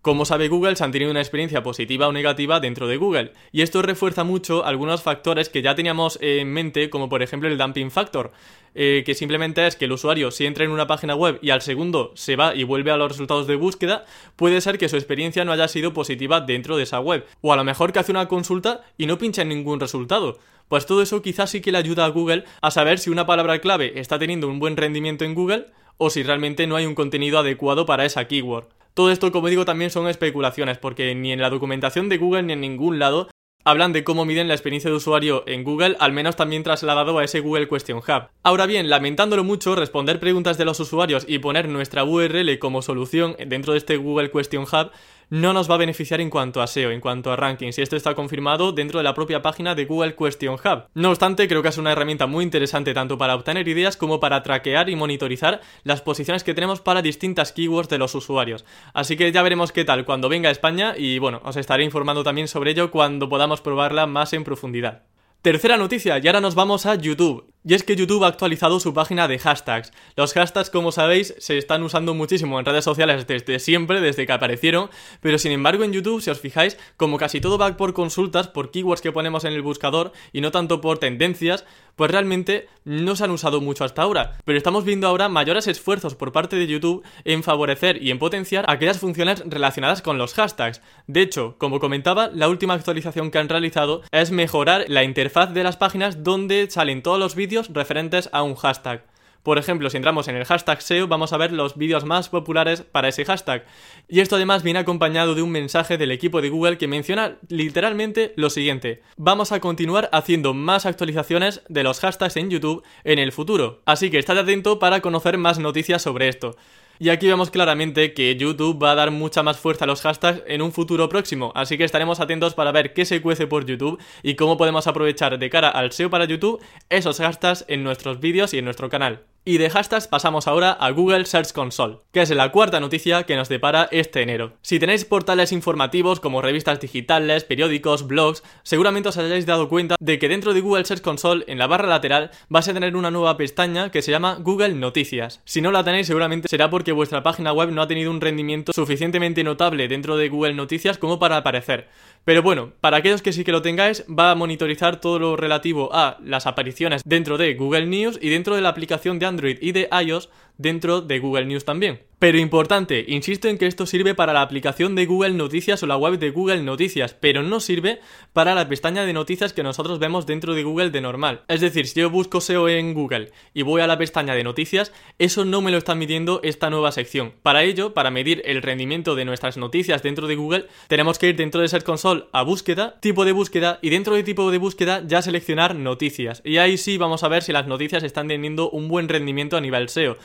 ¿Cómo 0.01 0.25
sabe 0.25 0.47
Google 0.47 0.75
si 0.75 0.83
han 0.83 0.91
tenido 0.91 1.11
una 1.11 1.19
experiencia 1.19 1.63
positiva 1.63 2.07
o 2.07 2.13
negativa 2.13 2.59
dentro 2.59 2.87
de 2.87 2.97
Google? 2.97 3.33
Y 3.51 3.61
esto 3.61 3.81
refuerza 3.81 4.23
mucho 4.23 4.63
algunos 4.63 5.01
factores 5.01 5.49
que 5.49 5.61
ya 5.61 5.75
teníamos 5.75 6.17
en 6.21 6.53
mente, 6.53 6.89
como 6.89 7.09
por 7.09 7.23
ejemplo 7.23 7.49
el 7.49 7.57
dumping 7.57 7.91
factor, 7.91 8.31
eh, 8.73 9.03
que 9.05 9.15
simplemente 9.15 9.65
es 9.65 9.75
que 9.75 9.85
el 9.85 9.91
usuario 9.91 10.31
si 10.31 10.45
entra 10.45 10.63
en 10.63 10.71
una 10.71 10.87
página 10.87 11.15
web 11.15 11.39
y 11.41 11.49
al 11.49 11.61
segundo 11.61 12.11
se 12.15 12.35
va 12.35 12.55
y 12.55 12.63
vuelve 12.63 12.91
a 12.91 12.97
los 12.97 13.09
resultados 13.11 13.47
de 13.47 13.55
búsqueda, 13.55 14.05
puede 14.35 14.61
ser 14.61 14.77
que 14.77 14.87
su 14.87 14.95
experiencia 14.95 15.43
no 15.43 15.51
haya 15.51 15.67
sido 15.67 15.93
positiva 15.93 16.39
dentro 16.41 16.77
de 16.77 16.83
esa 16.83 16.99
web. 16.99 17.25
O 17.41 17.51
a 17.51 17.57
lo 17.57 17.63
mejor 17.63 17.91
que 17.91 17.99
hace 17.99 18.11
una 18.11 18.27
consulta 18.27 18.85
y 18.97 19.07
no 19.07 19.17
pincha 19.17 19.41
en 19.41 19.49
ningún 19.49 19.79
resultado. 19.79 20.39
Pues 20.69 20.85
todo 20.85 21.01
eso 21.01 21.21
quizás 21.21 21.49
sí 21.49 21.59
que 21.59 21.71
le 21.71 21.79
ayuda 21.79 22.05
a 22.05 22.09
Google 22.09 22.45
a 22.61 22.71
saber 22.71 22.99
si 22.99 23.09
una 23.09 23.25
palabra 23.25 23.59
clave 23.59 23.99
está 23.99 24.19
teniendo 24.19 24.47
un 24.47 24.59
buen 24.59 24.77
rendimiento 24.77 25.25
en 25.25 25.33
Google 25.33 25.65
o 25.97 26.09
si 26.09 26.23
realmente 26.23 26.67
no 26.67 26.75
hay 26.75 26.85
un 26.85 26.95
contenido 26.95 27.39
adecuado 27.39 27.85
para 27.85 28.05
esa 28.05 28.27
keyword. 28.27 28.67
Todo 28.97 29.11
esto, 29.11 29.31
como 29.31 29.47
digo, 29.47 29.63
también 29.63 29.91
son 29.91 30.07
especulaciones, 30.07 30.79
porque 30.79 31.13
ni 31.13 31.31
en 31.31 31.39
la 31.39 31.51
documentación 31.51 32.09
de 32.09 32.17
Google 32.17 32.41
ni 32.41 32.53
en 32.53 32.61
ningún 32.61 32.97
lado 32.97 33.27
hablan 33.63 33.93
de 33.93 34.03
cómo 34.03 34.25
miden 34.25 34.47
la 34.47 34.55
experiencia 34.55 34.89
de 34.89 34.95
usuario 34.95 35.43
en 35.45 35.63
Google, 35.63 35.95
al 35.99 36.13
menos 36.13 36.35
también 36.35 36.63
trasladado 36.63 37.19
a 37.19 37.23
ese 37.23 37.41
Google 37.41 37.69
Question 37.69 37.99
Hub. 37.99 38.29
Ahora 38.41 38.65
bien, 38.65 38.89
lamentándolo 38.89 39.43
mucho, 39.43 39.75
responder 39.75 40.19
preguntas 40.19 40.57
de 40.57 40.65
los 40.65 40.79
usuarios 40.79 41.25
y 41.27 41.37
poner 41.37 41.69
nuestra 41.69 42.05
URL 42.05 42.57
como 42.57 42.81
solución 42.81 43.35
dentro 43.45 43.73
de 43.73 43.77
este 43.77 43.97
Google 43.97 44.31
Question 44.31 44.63
Hub 44.63 44.89
no 45.29 45.53
nos 45.53 45.69
va 45.69 45.75
a 45.75 45.79
beneficiar 45.79 46.21
en 46.21 46.29
cuanto 46.29 46.61
a 46.61 46.67
SEO, 46.67 46.91
en 46.91 47.01
cuanto 47.01 47.31
a 47.31 47.35
rankings, 47.35 47.77
y 47.77 47.81
esto 47.81 47.95
está 47.95 48.15
confirmado 48.15 48.71
dentro 48.71 48.99
de 48.99 49.03
la 49.03 49.13
propia 49.13 49.41
página 49.41 49.75
de 49.75 49.85
Google 49.85 50.15
Question 50.15 50.55
Hub. 50.55 50.85
No 50.93 51.09
obstante, 51.09 51.47
creo 51.47 51.61
que 51.61 51.69
es 51.69 51.77
una 51.77 51.91
herramienta 51.91 52.27
muy 52.27 52.43
interesante 52.43 52.93
tanto 52.93 53.17
para 53.17 53.35
obtener 53.35 53.67
ideas 53.67 53.97
como 53.97 54.19
para 54.19 54.43
traquear 54.43 54.89
y 54.89 54.95
monitorizar 54.95 55.61
las 55.83 56.01
posiciones 56.01 56.43
que 56.43 56.53
tenemos 56.53 56.81
para 56.81 57.01
distintas 57.01 57.51
keywords 57.51 57.89
de 57.89 57.97
los 57.97 58.15
usuarios. 58.15 58.65
Así 58.93 59.17
que 59.17 59.31
ya 59.31 59.41
veremos 59.41 59.71
qué 59.71 59.85
tal 59.85 60.05
cuando 60.05 60.29
venga 60.29 60.49
a 60.49 60.51
España 60.51 60.93
y 60.97 61.19
bueno, 61.19 61.41
os 61.43 61.57
estaré 61.57 61.83
informando 61.83 62.23
también 62.23 62.47
sobre 62.47 62.71
ello 62.71 62.91
cuando 62.91 63.29
podamos 63.29 63.61
probarla 63.61 64.07
más 64.07 64.33
en 64.33 64.43
profundidad. 64.43 65.03
Tercera 65.47 65.77
noticia, 65.77 66.19
y 66.21 66.27
ahora 66.27 66.41
nos 66.41 66.55
vamos 66.55 66.85
a 66.85 66.95
YouTube. 66.95 67.53
Y 67.63 67.73
es 67.73 67.83
que 67.83 67.95
YouTube 67.95 68.25
ha 68.25 68.27
actualizado 68.27 68.81
su 68.81 68.93
página 68.93 69.29
de 69.29 69.39
hashtags. 69.39 69.93
Los 70.17 70.33
hashtags, 70.33 70.69
como 70.69 70.91
sabéis, 70.91 71.35
se 71.37 71.57
están 71.57 71.83
usando 71.83 72.13
muchísimo 72.13 72.59
en 72.59 72.65
redes 72.65 72.83
sociales 72.83 73.27
desde 73.27 73.59
siempre, 73.59 74.01
desde 74.01 74.25
que 74.25 74.33
aparecieron, 74.33 74.89
pero 75.21 75.37
sin 75.37 75.53
embargo 75.53 75.85
en 75.85 75.93
YouTube, 75.93 76.21
si 76.21 76.31
os 76.31 76.41
fijáis, 76.41 76.77
como 76.97 77.17
casi 77.17 77.39
todo 77.39 77.57
va 77.57 77.77
por 77.77 77.93
consultas, 77.93 78.49
por 78.49 78.71
keywords 78.71 78.99
que 78.99 79.13
ponemos 79.13 79.45
en 79.45 79.53
el 79.53 79.61
buscador 79.61 80.11
y 80.33 80.41
no 80.41 80.51
tanto 80.51 80.81
por 80.81 80.97
tendencias, 80.97 81.63
pues 81.97 82.11
realmente 82.11 82.69
no 82.85 83.17
se 83.17 83.25
han 83.25 83.31
usado 83.31 83.59
mucho 83.59 83.83
hasta 83.83 84.03
ahora. 84.03 84.37
Pero 84.45 84.57
estamos 84.57 84.85
viendo 84.85 85.07
ahora 85.07 85.27
mayores 85.27 85.67
esfuerzos 85.67 86.15
por 86.15 86.31
parte 86.31 86.55
de 86.55 86.67
YouTube 86.67 87.03
en 87.25 87.43
favorecer 87.43 88.01
y 88.01 88.11
en 88.11 88.19
potenciar 88.19 88.63
aquellas 88.69 88.99
funciones 88.99 89.43
relacionadas 89.45 90.01
con 90.01 90.17
los 90.17 90.33
hashtags. 90.35 90.81
De 91.07 91.21
hecho, 91.21 91.55
como 91.57 91.79
comentaba, 91.81 92.29
la 92.31 92.47
última 92.47 92.75
actualización 92.75 93.31
que 93.31 93.39
han 93.39 93.49
realizado 93.49 94.03
es 94.11 94.31
mejorar 94.31 94.85
la 94.87 95.03
interfaz 95.03 95.53
de 95.53 95.63
las 95.63 95.75
páginas 95.75 96.23
donde 96.23 96.69
salen 96.69 97.01
todos 97.01 97.19
los 97.19 97.35
vídeos 97.35 97.69
referentes 97.73 98.29
a 98.31 98.43
un 98.43 98.55
hashtag. 98.55 99.03
Por 99.43 99.57
ejemplo, 99.57 99.89
si 99.89 99.97
entramos 99.97 100.27
en 100.27 100.35
el 100.35 100.45
hashtag 100.45 100.81
SEO, 100.81 101.07
vamos 101.07 101.33
a 101.33 101.37
ver 101.37 101.51
los 101.51 101.77
vídeos 101.77 102.05
más 102.05 102.29
populares 102.29 102.81
para 102.81 103.07
ese 103.07 103.25
hashtag. 103.25 103.65
Y 104.07 104.19
esto 104.19 104.35
además 104.35 104.63
viene 104.63 104.79
acompañado 104.79 105.35
de 105.35 105.41
un 105.41 105.51
mensaje 105.51 105.97
del 105.97 106.11
equipo 106.11 106.41
de 106.41 106.49
Google 106.49 106.77
que 106.77 106.87
menciona 106.87 107.37
literalmente 107.49 108.33
lo 108.35 108.49
siguiente. 108.49 109.01
Vamos 109.15 109.51
a 109.51 109.59
continuar 109.59 110.09
haciendo 110.11 110.53
más 110.53 110.85
actualizaciones 110.85 111.61
de 111.69 111.83
los 111.83 111.99
hashtags 111.99 112.37
en 112.37 112.49
YouTube 112.49 112.83
en 113.03 113.19
el 113.19 113.31
futuro. 113.31 113.81
Así 113.85 114.09
que 114.09 114.19
estad 114.19 114.37
atento 114.37 114.79
para 114.79 115.01
conocer 115.01 115.37
más 115.37 115.59
noticias 115.59 116.01
sobre 116.01 116.27
esto. 116.27 116.55
Y 116.99 117.09
aquí 117.09 117.27
vemos 117.27 117.51
claramente 117.51 118.13
que 118.13 118.35
YouTube 118.35 118.81
va 118.81 118.91
a 118.91 118.95
dar 118.95 119.11
mucha 119.11 119.43
más 119.43 119.57
fuerza 119.57 119.85
a 119.85 119.87
los 119.87 120.01
hashtags 120.01 120.43
en 120.47 120.61
un 120.61 120.71
futuro 120.71 121.09
próximo, 121.09 121.51
así 121.55 121.77
que 121.77 121.83
estaremos 121.83 122.19
atentos 122.19 122.53
para 122.53 122.71
ver 122.71 122.93
qué 122.93 123.05
se 123.05 123.21
cuece 123.21 123.47
por 123.47 123.65
YouTube 123.65 123.99
y 124.23 124.35
cómo 124.35 124.57
podemos 124.57 124.87
aprovechar 124.87 125.37
de 125.37 125.49
cara 125.49 125.69
al 125.69 125.91
SEO 125.91 126.09
para 126.09 126.25
YouTube 126.25 126.61
esos 126.89 127.19
hashtags 127.19 127.65
en 127.67 127.83
nuestros 127.83 128.19
vídeos 128.19 128.53
y 128.53 128.59
en 128.59 128.65
nuestro 128.65 128.89
canal. 128.89 129.21
Y 129.47 129.59
de 129.59 129.69
hashtags 129.69 130.09
pasamos 130.09 130.45
ahora 130.45 130.73
a 130.73 130.89
Google 130.89 131.23
Search 131.23 131.53
Console, 131.53 131.99
que 132.11 132.21
es 132.21 132.29
la 132.31 132.51
cuarta 132.51 132.81
noticia 132.81 133.23
que 133.23 133.37
nos 133.37 133.47
depara 133.47 133.87
este 133.93 134.21
enero. 134.21 134.57
Si 134.61 134.77
tenéis 134.77 135.05
portales 135.05 135.53
informativos 135.53 136.19
como 136.19 136.41
revistas 136.41 136.81
digitales, 136.81 137.45
periódicos, 137.45 138.07
blogs, 138.07 138.43
seguramente 138.63 139.07
os 139.07 139.17
hayáis 139.17 139.45
dado 139.45 139.69
cuenta 139.69 139.95
de 140.01 140.19
que 140.19 140.27
dentro 140.27 140.53
de 140.53 140.59
Google 140.59 140.83
Search 140.83 141.01
Console, 141.01 141.45
en 141.47 141.59
la 141.59 141.67
barra 141.67 141.87
lateral, 141.87 142.31
vais 142.49 142.67
a 142.67 142.73
tener 142.73 142.97
una 142.97 143.09
nueva 143.09 143.37
pestaña 143.37 143.89
que 143.89 144.01
se 144.01 144.11
llama 144.11 144.35
Google 144.37 144.73
Noticias. 144.73 145.41
Si 145.45 145.61
no 145.61 145.71
la 145.71 145.85
tenéis, 145.85 146.07
seguramente 146.07 146.49
será 146.49 146.69
porque 146.69 146.91
vuestra 146.91 147.23
página 147.23 147.53
web 147.53 147.71
no 147.71 147.81
ha 147.81 147.87
tenido 147.87 148.11
un 148.11 148.19
rendimiento 148.19 148.73
suficientemente 148.73 149.45
notable 149.45 149.87
dentro 149.87 150.17
de 150.17 150.27
Google 150.27 150.55
Noticias 150.55 150.97
como 150.97 151.19
para 151.19 151.37
aparecer. 151.37 151.87
Pero 152.25 152.43
bueno, 152.43 152.73
para 152.81 152.97
aquellos 152.97 153.21
que 153.21 153.31
sí 153.31 153.45
que 153.45 153.53
lo 153.53 153.61
tengáis, 153.61 154.03
va 154.09 154.31
a 154.31 154.35
monitorizar 154.35 154.99
todo 154.99 155.19
lo 155.19 155.37
relativo 155.37 155.89
a 155.93 156.17
las 156.21 156.47
apariciones 156.47 157.01
dentro 157.05 157.37
de 157.37 157.53
Google 157.53 157.85
News 157.85 158.19
y 158.21 158.27
dentro 158.27 158.53
de 158.53 158.61
la 158.61 158.67
aplicación 158.67 159.19
de 159.19 159.25
Android 159.25 159.36
y 159.61 159.71
de 159.71 159.89
iOS 160.05 160.29
dentro 160.57 161.01
de 161.01 161.19
Google 161.19 161.45
News 161.45 161.65
también. 161.65 162.01
Pero 162.19 162.39
importante, 162.39 163.05
insisto 163.07 163.47
en 163.47 163.59
que 163.59 163.67
esto 163.67 163.85
sirve 163.85 164.15
para 164.15 164.33
la 164.33 164.41
aplicación 164.41 164.95
de 164.95 165.05
Google 165.05 165.35
Noticias 165.35 165.83
o 165.83 165.85
la 165.85 165.97
web 165.97 166.17
de 166.17 166.31
Google 166.31 166.63
Noticias, 166.63 167.13
pero 167.13 167.43
no 167.43 167.59
sirve 167.59 167.99
para 168.33 168.55
la 168.55 168.67
pestaña 168.67 169.05
de 169.05 169.13
noticias 169.13 169.53
que 169.53 169.61
nosotros 169.61 169.99
vemos 169.99 170.25
dentro 170.25 170.55
de 170.55 170.63
Google 170.63 170.89
de 170.89 170.99
normal. 170.99 171.43
Es 171.47 171.61
decir, 171.61 171.85
si 171.85 171.99
yo 171.99 172.09
busco 172.09 172.41
SEO 172.41 172.69
en 172.69 172.95
Google 172.95 173.31
y 173.53 173.61
voy 173.61 173.81
a 173.81 173.87
la 173.87 173.99
pestaña 173.99 174.33
de 174.33 174.43
noticias, 174.43 174.91
eso 175.19 175.45
no 175.45 175.61
me 175.61 175.69
lo 175.69 175.77
está 175.77 175.93
midiendo 175.93 176.39
esta 176.41 176.71
nueva 176.71 176.91
sección. 176.91 177.33
Para 177.43 177.63
ello, 177.63 177.93
para 177.93 178.09
medir 178.09 178.41
el 178.45 178.63
rendimiento 178.63 179.13
de 179.13 179.25
nuestras 179.25 179.55
noticias 179.55 180.01
dentro 180.01 180.25
de 180.25 180.37
Google, 180.37 180.65
tenemos 180.87 181.19
que 181.19 181.29
ir 181.29 181.35
dentro 181.35 181.61
de 181.61 181.67
Search 181.67 181.85
Console 181.85 182.25
a 182.33 182.41
búsqueda, 182.41 182.99
tipo 182.99 183.25
de 183.25 183.31
búsqueda 183.31 183.77
y 183.83 183.91
dentro 183.91 184.15
de 184.15 184.23
tipo 184.23 184.49
de 184.49 184.57
búsqueda 184.57 185.03
ya 185.05 185.21
seleccionar 185.21 185.75
noticias. 185.75 186.41
Y 186.43 186.57
ahí 186.57 186.79
sí 186.79 186.97
vamos 186.97 187.23
a 187.23 187.27
ver 187.27 187.43
si 187.43 187.51
las 187.51 187.67
noticias 187.67 188.01
están 188.01 188.27
teniendo 188.27 188.71
un 188.71 188.87
buen 188.87 189.07
rendimiento 189.07 189.55
a 189.55 189.61
nivel 189.61 189.89
SEO. 189.89 190.17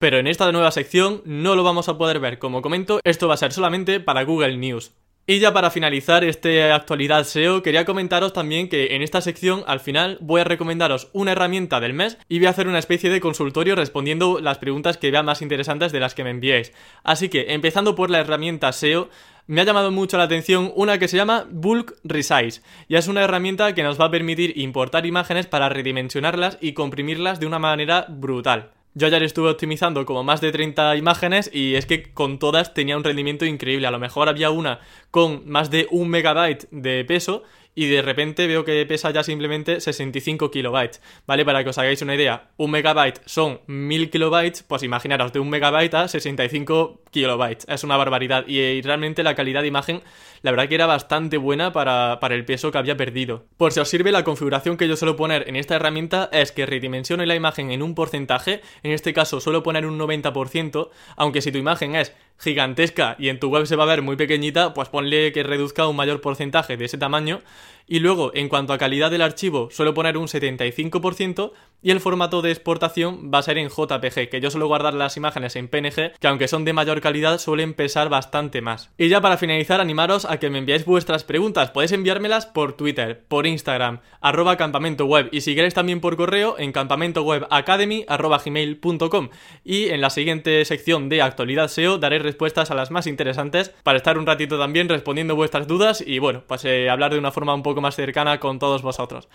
Pero 0.00 0.16
en 0.16 0.26
esta 0.26 0.50
nueva 0.50 0.70
sección 0.70 1.20
no 1.26 1.54
lo 1.54 1.62
vamos 1.62 1.90
a 1.90 1.98
poder 1.98 2.20
ver, 2.20 2.38
como 2.38 2.62
comento, 2.62 3.00
esto 3.04 3.28
va 3.28 3.34
a 3.34 3.36
ser 3.36 3.52
solamente 3.52 4.00
para 4.00 4.22
Google 4.22 4.56
News. 4.56 4.92
Y 5.26 5.40
ya 5.40 5.52
para 5.52 5.70
finalizar 5.70 6.24
este 6.24 6.72
actualidad 6.72 7.24
SEO, 7.24 7.62
quería 7.62 7.84
comentaros 7.84 8.32
también 8.32 8.70
que 8.70 8.94
en 8.96 9.02
esta 9.02 9.20
sección 9.20 9.62
al 9.66 9.78
final 9.78 10.16
voy 10.22 10.40
a 10.40 10.44
recomendaros 10.44 11.10
una 11.12 11.32
herramienta 11.32 11.80
del 11.80 11.92
mes 11.92 12.16
y 12.30 12.38
voy 12.38 12.46
a 12.46 12.50
hacer 12.50 12.66
una 12.66 12.78
especie 12.78 13.10
de 13.10 13.20
consultorio 13.20 13.76
respondiendo 13.76 14.40
las 14.40 14.56
preguntas 14.56 14.96
que 14.96 15.10
vea 15.10 15.22
más 15.22 15.42
interesantes 15.42 15.92
de 15.92 16.00
las 16.00 16.14
que 16.14 16.24
me 16.24 16.30
enviéis. 16.30 16.72
Así 17.04 17.28
que, 17.28 17.52
empezando 17.52 17.94
por 17.94 18.08
la 18.08 18.20
herramienta 18.20 18.72
SEO, 18.72 19.10
me 19.48 19.60
ha 19.60 19.64
llamado 19.64 19.90
mucho 19.90 20.16
la 20.16 20.24
atención 20.24 20.72
una 20.76 20.96
que 20.96 21.08
se 21.08 21.18
llama 21.18 21.44
Bulk 21.50 21.96
Resize, 22.04 22.62
y 22.88 22.96
es 22.96 23.06
una 23.06 23.22
herramienta 23.22 23.74
que 23.74 23.82
nos 23.82 24.00
va 24.00 24.06
a 24.06 24.10
permitir 24.10 24.56
importar 24.56 25.04
imágenes 25.04 25.46
para 25.46 25.68
redimensionarlas 25.68 26.56
y 26.62 26.72
comprimirlas 26.72 27.38
de 27.38 27.46
una 27.46 27.58
manera 27.58 28.06
brutal. 28.08 28.70
Yo 28.94 29.06
ayer 29.06 29.22
estuve 29.22 29.50
optimizando 29.50 30.04
como 30.04 30.24
más 30.24 30.40
de 30.40 30.50
30 30.50 30.96
imágenes 30.96 31.48
y 31.52 31.76
es 31.76 31.86
que 31.86 32.12
con 32.12 32.40
todas 32.40 32.74
tenía 32.74 32.96
un 32.96 33.04
rendimiento 33.04 33.44
increíble. 33.44 33.86
A 33.86 33.92
lo 33.92 34.00
mejor 34.00 34.28
había 34.28 34.50
una 34.50 34.80
con 35.12 35.48
más 35.48 35.70
de 35.70 35.86
un 35.92 36.08
megabyte 36.08 36.68
de 36.72 37.04
peso 37.04 37.44
y 37.74 37.86
de 37.86 38.02
repente 38.02 38.46
veo 38.46 38.64
que 38.64 38.84
pesa 38.86 39.10
ya 39.10 39.22
simplemente 39.22 39.80
65 39.80 40.50
kilobytes, 40.50 41.00
¿vale? 41.26 41.44
Para 41.44 41.62
que 41.62 41.70
os 41.70 41.78
hagáis 41.78 42.02
una 42.02 42.14
idea, 42.14 42.50
un 42.56 42.70
megabyte 42.70 43.20
son 43.26 43.60
1000 43.66 44.10
kilobytes, 44.10 44.62
pues 44.64 44.82
imaginaros 44.82 45.32
de 45.32 45.40
un 45.40 45.48
megabyte 45.48 45.94
a 45.94 46.08
65 46.08 47.02
kilobytes, 47.10 47.66
es 47.68 47.84
una 47.84 47.96
barbaridad 47.96 48.44
y, 48.46 48.80
realmente 48.82 49.22
la 49.22 49.34
calidad 49.34 49.62
de 49.62 49.68
imagen 49.68 50.02
la 50.42 50.52
verdad 50.52 50.68
que 50.68 50.74
era 50.74 50.86
bastante 50.86 51.36
buena 51.36 51.72
para, 51.72 52.18
para, 52.18 52.34
el 52.34 52.46
peso 52.46 52.72
que 52.72 52.78
había 52.78 52.96
perdido. 52.96 53.44
Por 53.58 53.72
si 53.72 53.80
os 53.80 53.88
sirve, 53.88 54.10
la 54.10 54.24
configuración 54.24 54.78
que 54.78 54.88
yo 54.88 54.96
suelo 54.96 55.14
poner 55.14 55.46
en 55.48 55.56
esta 55.56 55.76
herramienta 55.76 56.30
es 56.32 56.50
que 56.50 56.64
redimensione 56.64 57.26
la 57.26 57.34
imagen 57.34 57.70
en 57.70 57.82
un 57.82 57.94
porcentaje, 57.94 58.62
en 58.82 58.92
este 58.92 59.12
caso 59.12 59.40
suelo 59.40 59.62
poner 59.62 59.84
un 59.84 59.98
90%, 59.98 60.88
aunque 61.16 61.42
si 61.42 61.52
tu 61.52 61.58
imagen 61.58 61.94
es 61.94 62.14
gigantesca 62.40 63.16
y 63.18 63.28
en 63.28 63.38
tu 63.38 63.48
web 63.48 63.66
se 63.66 63.76
va 63.76 63.84
a 63.84 63.86
ver 63.86 64.02
muy 64.02 64.16
pequeñita, 64.16 64.74
pues 64.74 64.88
ponle 64.88 65.32
que 65.32 65.42
reduzca 65.42 65.86
un 65.86 65.96
mayor 65.96 66.20
porcentaje 66.20 66.76
de 66.76 66.86
ese 66.86 66.98
tamaño. 66.98 67.40
Y 67.86 67.98
luego, 67.98 68.30
en 68.34 68.48
cuanto 68.48 68.72
a 68.72 68.78
calidad 68.78 69.10
del 69.10 69.20
archivo, 69.20 69.68
suelo 69.72 69.94
poner 69.94 70.16
un 70.16 70.28
75% 70.28 71.52
y 71.82 71.90
el 71.90 71.98
formato 71.98 72.40
de 72.40 72.52
exportación 72.52 73.32
va 73.34 73.38
a 73.38 73.42
ser 73.42 73.58
en 73.58 73.68
JPG, 73.68 74.28
que 74.28 74.40
yo 74.40 74.50
suelo 74.50 74.68
guardar 74.68 74.94
las 74.94 75.16
imágenes 75.16 75.56
en 75.56 75.66
PNG, 75.66 76.12
que 76.20 76.28
aunque 76.28 76.46
son 76.46 76.64
de 76.64 76.72
mayor 76.72 77.00
calidad 77.00 77.38
suelen 77.38 77.74
pesar 77.74 78.08
bastante 78.08 78.60
más. 78.60 78.90
Y 78.96 79.08
ya 79.08 79.20
para 79.20 79.38
finalizar, 79.38 79.80
animaros 79.80 80.24
a 80.24 80.38
que 80.38 80.50
me 80.50 80.58
enviáis 80.58 80.84
vuestras 80.84 81.24
preguntas. 81.24 81.72
Podéis 81.72 81.90
enviármelas 81.90 82.46
por 82.46 82.74
Twitter, 82.74 83.24
por 83.26 83.46
Instagram, 83.46 83.98
arroba 84.20 84.56
campamento 84.56 85.06
web 85.06 85.28
y 85.32 85.40
si 85.40 85.56
queréis 85.56 85.74
también 85.74 86.00
por 86.00 86.16
correo 86.16 86.56
en 86.60 86.70
campamentowebacademy 86.70 88.04
arroba 88.06 88.38
gmail.com. 88.44 89.30
Y 89.64 89.88
en 89.88 90.00
la 90.00 90.10
siguiente 90.10 90.64
sección 90.64 91.08
de 91.08 91.22
actualidad 91.22 91.66
SEO 91.66 91.98
daré 91.98 92.20
respuestas 92.30 92.70
a 92.70 92.74
las 92.74 92.90
más 92.90 93.06
interesantes 93.06 93.72
para 93.82 93.98
estar 93.98 94.16
un 94.16 94.26
ratito 94.26 94.58
también 94.58 94.88
respondiendo 94.88 95.34
vuestras 95.36 95.66
dudas 95.66 96.02
y 96.04 96.18
bueno, 96.18 96.42
pues 96.46 96.64
eh, 96.64 96.88
hablar 96.88 97.12
de 97.12 97.18
una 97.18 97.32
forma 97.32 97.54
un 97.54 97.62
poco 97.62 97.80
más 97.80 97.96
cercana 97.96 98.38
con 98.38 98.58
todos 98.58 98.82
vosotros. 98.82 99.28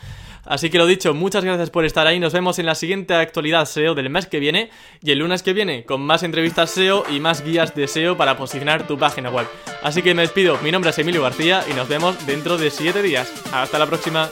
Así 0.45 0.69
que 0.69 0.77
lo 0.77 0.85
dicho, 0.85 1.13
muchas 1.13 1.43
gracias 1.43 1.69
por 1.69 1.85
estar 1.85 2.07
ahí, 2.07 2.19
nos 2.19 2.33
vemos 2.33 2.57
en 2.59 2.65
la 2.65 2.75
siguiente 2.75 3.13
actualidad 3.13 3.65
SEO 3.65 3.95
del 3.95 4.09
mes 4.09 4.27
que 4.27 4.39
viene 4.39 4.69
y 5.01 5.11
el 5.11 5.19
lunes 5.19 5.43
que 5.43 5.53
viene 5.53 5.85
con 5.85 6.01
más 6.01 6.23
entrevistas 6.23 6.71
SEO 6.71 7.03
y 7.09 7.19
más 7.19 7.43
guías 7.43 7.75
de 7.75 7.87
SEO 7.87 8.17
para 8.17 8.37
posicionar 8.37 8.87
tu 8.87 8.97
página 8.97 9.29
web. 9.29 9.47
Así 9.83 10.01
que 10.01 10.13
me 10.13 10.21
despido, 10.21 10.57
mi 10.63 10.71
nombre 10.71 10.91
es 10.91 10.99
Emilio 10.99 11.21
García 11.21 11.63
y 11.69 11.73
nos 11.73 11.87
vemos 11.87 12.25
dentro 12.25 12.57
de 12.57 12.69
7 12.69 13.01
días. 13.01 13.31
Hasta 13.51 13.77
la 13.77 13.85
próxima. 13.85 14.29